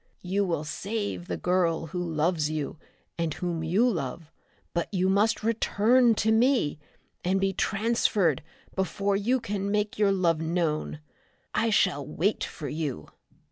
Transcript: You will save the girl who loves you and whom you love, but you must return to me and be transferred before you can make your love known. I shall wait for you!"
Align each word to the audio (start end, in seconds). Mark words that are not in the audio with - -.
You 0.23 0.43
will 0.45 0.63
save 0.63 1.27
the 1.27 1.37
girl 1.37 1.85
who 1.93 2.03
loves 2.03 2.49
you 2.49 2.79
and 3.19 3.35
whom 3.35 3.63
you 3.63 3.87
love, 3.87 4.31
but 4.73 4.91
you 4.91 5.07
must 5.09 5.43
return 5.43 6.15
to 6.15 6.31
me 6.31 6.79
and 7.23 7.39
be 7.39 7.53
transferred 7.53 8.41
before 8.75 9.15
you 9.15 9.39
can 9.39 9.69
make 9.69 9.99
your 9.99 10.11
love 10.11 10.41
known. 10.41 11.01
I 11.53 11.69
shall 11.69 12.03
wait 12.03 12.43
for 12.43 12.67
you!" 12.67 13.09